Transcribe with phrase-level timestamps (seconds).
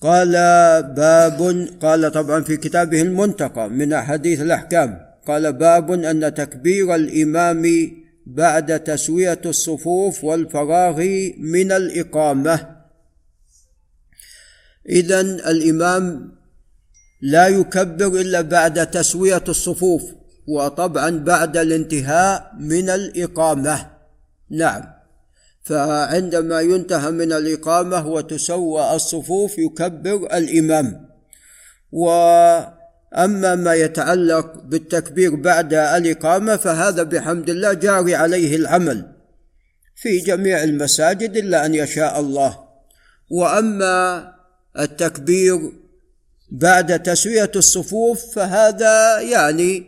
[0.00, 0.32] قال
[0.82, 5.00] باب قال طبعا في كتابه المنتقى من أحاديث الأحكام.
[5.26, 7.62] قال باب أن تكبير الإمام
[8.26, 11.00] بعد تسوية الصفوف والفراغ
[11.38, 12.76] من الإقامة.
[14.88, 16.32] اذا الإمام
[17.22, 20.02] لا يكبر إلا بعد تسوية الصفوف
[20.48, 23.90] وطبعا بعد الانتهاء من الإقامة.
[24.50, 24.99] نعم.
[25.70, 31.08] فعندما ينتهى من الإقامة وتسوى الصفوف يكبر الإمام.
[31.92, 39.12] وأما ما يتعلق بالتكبير بعد الإقامة فهذا بحمد الله جاري عليه العمل
[39.96, 42.58] في جميع المساجد إلا أن يشاء الله.
[43.30, 44.28] وأما
[44.78, 45.58] التكبير
[46.50, 49.86] بعد تسوية الصفوف فهذا يعني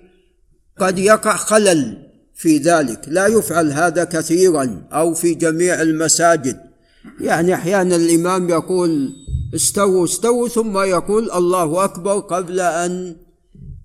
[0.78, 2.11] قد يقع خلل.
[2.42, 3.00] في ذلك.
[3.06, 6.60] لا يفعل هذا كثيرا أو في جميع المساجد.
[7.20, 9.12] يعني أحيانا الإمام يقول
[9.54, 13.16] استووا استووا ثم يقول الله أكبر قبل أن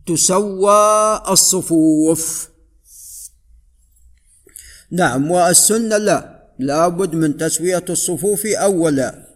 [0.08, 2.50] تسوى الصفوف.
[4.92, 6.38] نعم والسنة لا.
[6.60, 9.28] لابد من تسوية الصفوف اولا.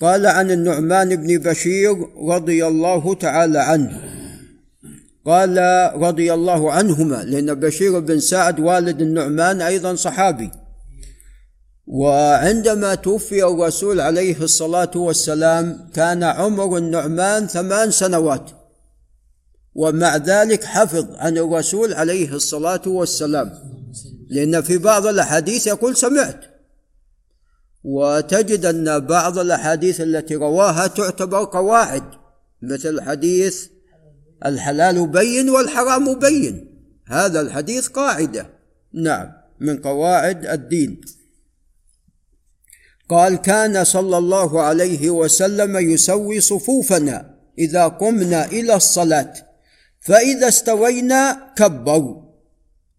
[0.00, 1.96] قال عن النعمان بن بشير
[2.28, 4.16] رضي الله تعالى عنه
[5.26, 5.58] قال
[5.94, 10.50] رضي الله عنهما لأن بشير بن سعد والد النعمان أيضا صحابي.
[11.86, 18.50] وعندما توفي الرسول عليه الصلاة والسلام كان عمر النعمان ثمان سنوات.
[19.74, 23.52] ومع ذلك حفظ عن الرسول عليه الصلاة والسلام.
[24.28, 26.40] لأن في بعض الأحاديث يقول سمعت.
[27.84, 32.02] وتجد أن بعض الأحاديث التي رواها تعتبر قواعد
[32.62, 33.75] مثل حديث
[34.44, 36.66] الحلال بين والحرام بين.
[37.08, 38.46] هذا الحديث قاعدة.
[38.94, 41.00] نعم من قواعد الدين.
[43.08, 49.32] قال كان صلى الله عليه وسلم يسوي صفوفنا إذا قمنا إلى الصلاة
[50.00, 52.22] فإذا استوينا كبروا.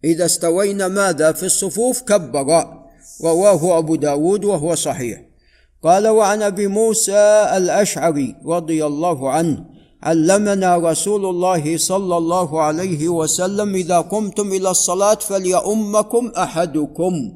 [0.04, 2.78] إذا استوينا ماذا؟ في الصفوف كبر
[3.24, 5.20] رواه أبو داود وهو صحيح.
[5.82, 13.74] قال وعن أبي موسى الأشعري رضي الله عنه علمنا رسول الله صلى الله عليه وسلم
[13.74, 17.34] إذا قمتم إلى الصلاة فليؤمكم أحدكم.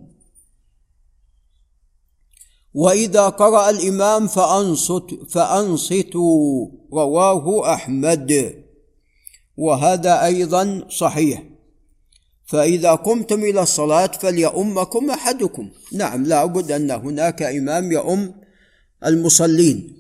[2.75, 8.55] وإذا قرأ الإمام فأنصت فأنصتوا رواه أحمد.
[9.57, 11.43] وهذا أيضا صحيح.
[12.47, 15.71] فإذا قمتم إلى الصلاة فليؤمكم أحدكم.
[15.93, 18.35] نعم لا بد أن هناك إمام يؤم
[19.07, 19.99] المصلين.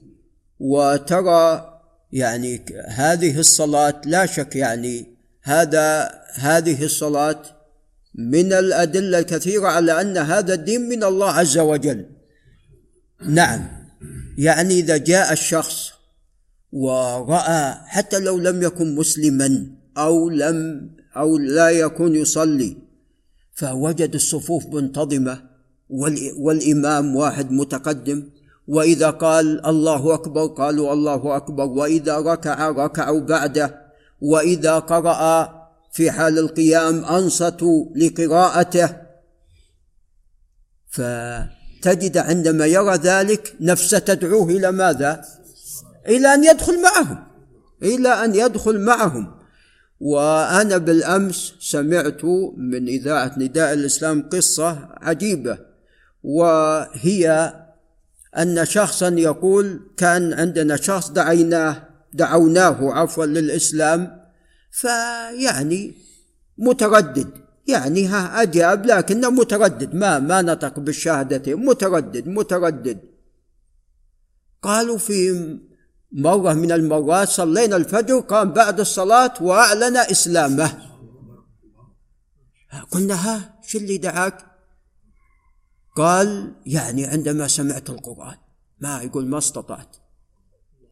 [0.60, 1.71] وترى
[2.12, 5.06] يعني هذه الصلاة لا شك يعني
[5.42, 7.42] هذا هذه الصلاة
[8.14, 12.06] من الأدلة الكثيرة على أن هذا الدين من الله عز وجل.
[13.24, 13.68] نعم.
[14.38, 15.90] يعني إذا جاء الشخص
[16.72, 19.66] ورأى حتى لو لم يكن مسلما
[19.98, 22.76] أو لم أو لا يكون يصلي
[23.54, 25.42] فوجد الصفوف منتظمة
[26.36, 28.28] والإمام واحد متقدم
[28.68, 31.64] وإذا قال الله أكبر قالوا الله أكبر.
[31.64, 33.82] وإذا ركع ركعوا بعده.
[34.20, 35.62] وإذا قرأ
[35.92, 38.96] في حال القيام أنصتوا لقراءته.
[40.88, 45.24] فتجد عندما يرى ذلك نفسه تدعوه إلى ماذا؟
[46.08, 47.24] إلى أن يدخل معهم.
[47.82, 49.34] إلى أن يدخل معهم.
[50.00, 52.24] وأنا بالأمس سمعت
[52.56, 55.58] من إذاعة نداء الإسلام قصة عجيبة.
[56.22, 57.52] وهي
[58.38, 64.22] أن شخصا يقول كان عندنا شخص دعيناه دعوناه عفوا للإسلام
[64.70, 65.94] فيعني
[66.58, 67.30] متردد.
[67.68, 69.94] يعني ها أجاب لكنه متردد.
[69.94, 73.00] ما ما نطق بالشهادتين متردد متردد.
[74.62, 75.58] قالوا في
[76.12, 80.78] مرة من المرات صلينا الفجر قام بعد الصلاة وأعلن إسلامه.
[82.90, 84.51] قلنا ها شو اللي دعاك؟
[85.94, 88.36] قال يعني عندما سمعت القرآن.
[88.80, 89.96] ما يقول ما استطعت.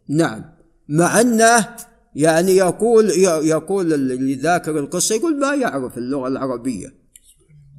[0.09, 0.44] نعم.
[0.88, 1.76] مع أنه
[2.14, 3.11] يعني يقول
[3.44, 6.94] يقول اللي ذاكر القصة يقول ما يعرف اللغة العربية.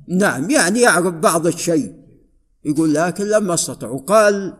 [0.07, 1.93] نعم يعني يعرف بعض الشيء.
[2.65, 3.87] يقول لكن لما أستطع.
[3.87, 4.57] وقال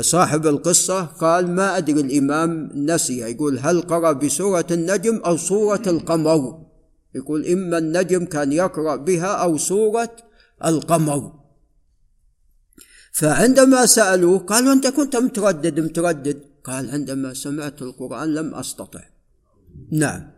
[0.00, 3.18] صاحب القصة قال ما أدري الإمام نسي.
[3.18, 6.66] يقول هل قرأ بسورة النجم أو سورة القمر؟
[7.14, 10.16] يقول إما النجم كان يقرأ بها أو سورة
[10.64, 11.40] القمر.
[13.12, 16.50] فعندما سألوه قالوا أنت كنت متردد متردد.
[16.64, 19.00] قال عندما سمعت القرآن لم أستطع.
[19.92, 20.30] نعم.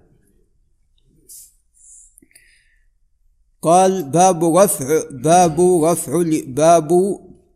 [3.62, 6.90] قال باب رفع باب رفع باب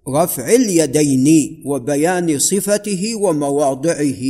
[0.08, 1.26] رفع اليدين
[1.66, 4.22] وبيان صفته ومواضعه.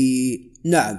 [0.65, 0.99] نعم.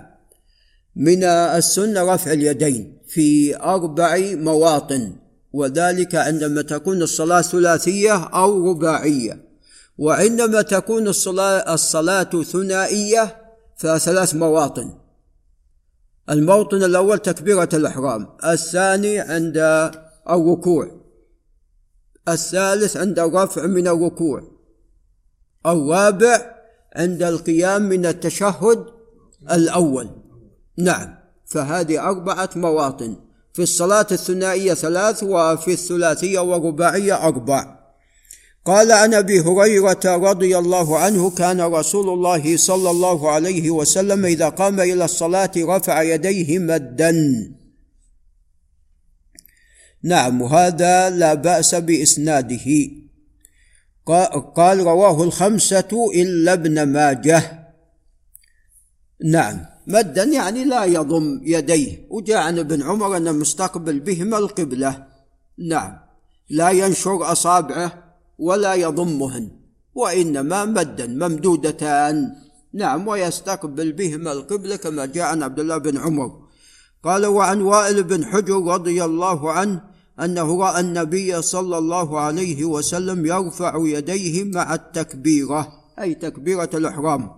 [0.96, 5.16] من السنة رفع اليدين في أربع مواطن
[5.54, 9.47] وذلك عندما تكون الصلاة ثلاثية أو رباعية.
[9.98, 13.42] وعندما تكون الصلاه الصلاة ثنائية
[13.78, 14.94] فثلاث مواطن.
[16.30, 19.58] الموطن الأول تكبيرة الإحرام الثاني عند
[20.30, 20.92] الركوع
[22.28, 24.44] الثالث عند الرفع من الركوع
[25.66, 26.56] الرابع
[26.96, 28.86] عند القيام من التشهد
[29.52, 30.10] الأول.
[30.78, 33.16] نعم فهذه أربعة مواطن
[33.54, 37.77] في الصلاة الثنائية ثلاث وفي الثلاثية والرباعية أربع.
[38.68, 44.50] قال عن أبي هريرة رضي الله عنه كان رسول الله صلى الله عليه وسلم إذا
[44.50, 47.14] قام إلى الصلاة رفع يديه مدا.
[50.04, 52.68] نعم وهذا لا بأس بإسناده.
[54.56, 57.68] قال رواه الخمسة إلا ابن ماجه.
[59.26, 62.08] نعم مدا يعني لا يضم يديه.
[62.10, 65.08] وجاء عن ابن عمر أن مستقبل بهما القبلة.
[65.58, 66.00] نعم
[66.50, 68.07] لا ينشر أصابعه.
[68.38, 69.50] ولا يضمهن
[69.96, 72.36] وإنما مدا ممدودتان.
[72.74, 76.32] نعم ويستقبل بهما القبلة كما جاء عن عبد الله بن عمر.
[77.04, 79.82] قال وعن وائل بن حجر رضي الله عنه
[80.20, 85.68] أنه رأى النبي صلى الله عليه وسلم يرفع يديه مع التكبيرة
[86.00, 87.32] أي تكبيرة الإحرام.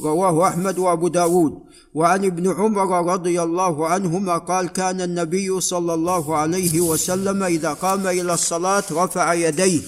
[0.00, 1.62] رواه أحمد وأبو داود.
[1.94, 8.06] وعن ابن عمر رضي الله عنهما قال كان النبي صلى الله عليه وسلم إذا قام
[8.06, 9.82] إلى الصلاة رفع يديه.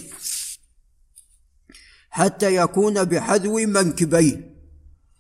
[2.16, 4.56] حتى يكون بحذو منكبيه.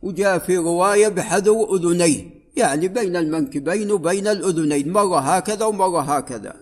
[0.02, 2.30] وجاء في رواية بحذو أذنيه.
[2.56, 4.92] يعني بين المنكبين وبين الأذنين.
[4.92, 6.56] مرة هكذا ومرة هكذا.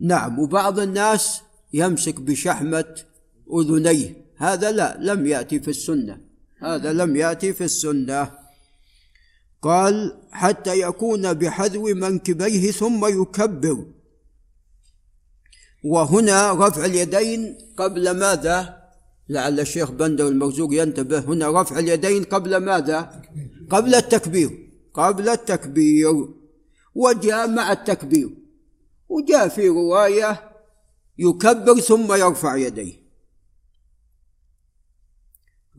[0.00, 1.40] نعم وبعض الناس
[1.72, 2.94] يمسك بشحمة
[3.60, 4.16] أذنيه.
[4.36, 6.20] هذا لا لم يأتي في السنة.
[6.62, 8.30] هذا لم يأتي في السنة.
[9.62, 13.84] قال حتى يكون بحذو منكبيه ثم يكبر.
[15.84, 18.87] وهنا رفع اليدين قبل ماذا؟
[19.28, 23.22] لعل الشيخ بندر المرزوق ينتبه هنا رفع اليدين قبل ماذا؟
[23.70, 24.70] قبل التكبير.
[24.94, 26.28] قبل التكبير.
[26.94, 28.30] وجاء مع التكبير.
[29.08, 30.50] وجاء في رواية
[31.18, 33.08] يكبر ثم يرفع يديه.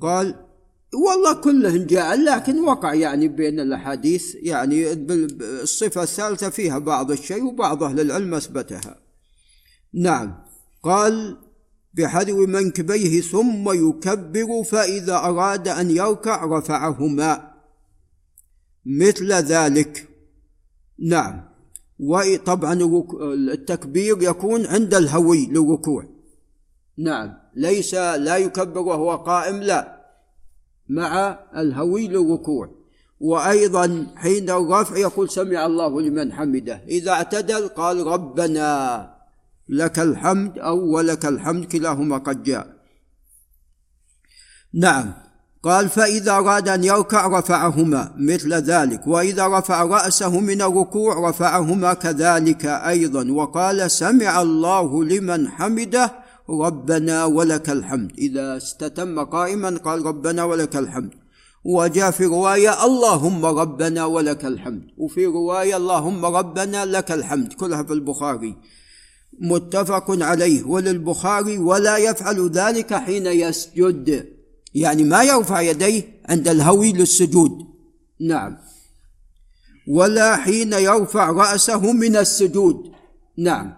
[0.02, 0.46] قال
[0.94, 4.94] والله كلهن جاء لكن وقع يعني بين الأحاديث يعني
[5.42, 9.00] الصفة الثالثة فيها بعض الشيء وبعض أهل العلم أثبتها.
[9.94, 10.44] نعم.
[10.84, 11.38] قال
[11.94, 17.52] بحذو منكبيه ثم يكبر فإذا أراد أن يركع رفعهما.
[18.86, 20.10] مثل ذلك.
[21.00, 21.50] نعم.
[22.00, 22.74] وطبعا
[23.24, 26.06] التكبير يكون عند الهوي للركوع.
[26.98, 27.34] نعم.
[27.56, 30.00] ليس لا يكبر وهو قائم لا.
[30.90, 32.80] مع الهوي للركوع.
[33.20, 36.82] وأيضا حين الرفع يقول سمع الله لمن حمده.
[36.88, 39.19] إذا اعتدل قال ربنا.
[39.70, 42.68] لك الحمد أو ولك الحمد كلاهما قد جاء.
[44.74, 45.14] نعم.
[45.64, 52.66] قال فإذا أراد أن يركع رفعهما مثل ذلك وإذا رفع رأسه من الركوع رفعهما كذلك
[52.66, 56.12] أيضا وقال سمع الله لمن حمده
[56.50, 58.12] ربنا ولك الحمد.
[58.18, 61.14] إذا استتم قائما قال ربنا ولك الحمد.
[61.64, 67.94] وجاء في رواية اللهم ربنا ولك الحمد وفي رواية اللهم ربنا لك الحمد كلها في
[67.94, 68.56] البخاري.
[69.40, 74.26] متفق عليه وللبخاري ولا يفعل ذلك حين يسجد.
[74.74, 77.52] يعني ما يرفع يديه عند الهوي للسجود.
[78.22, 78.58] نعم.
[79.88, 82.92] ولا حين يرفع رأسه من السجود.
[83.38, 83.74] نعم.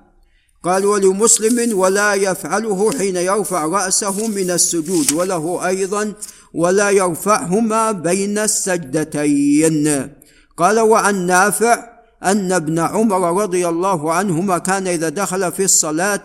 [0.63, 6.13] قال ولمسلم ولا يفعله حين يرفع رأسه من السجود وله أيضا
[6.53, 10.09] ولا يرفعهما بين السجدتين.
[10.57, 16.23] قال وعن نافع أن ابن عمر رضي الله عنهما كان إذا دخل في الصلاة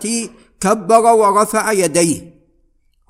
[0.59, 2.37] كبر ورفع يديه.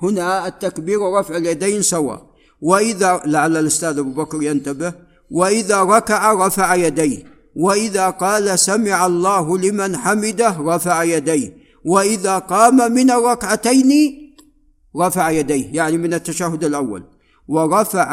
[0.01, 2.27] هنا التكبير ورفع اليدين سواء
[2.61, 4.93] وإذا لعل الأستاذ أبو بكر ينتبه.
[5.31, 7.23] وإذا ركع رفع يديه.
[7.55, 11.57] وإذا قال سمع الله لمن حمده رفع يديه.
[11.85, 13.91] وإذا قام من الركعتين
[14.97, 15.73] رفع يديه.
[15.73, 17.03] يعني من التشهد الأول.
[17.47, 18.09] ورفع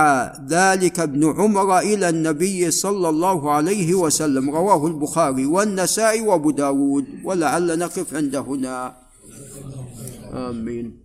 [0.47, 7.79] ذلك ابن عمر إلى النبي صلى الله عليه وسلم رواه البخاري والنسائي وأبو داود ولعل
[7.79, 8.95] نقف عند هنا.
[10.33, 11.04] آمين.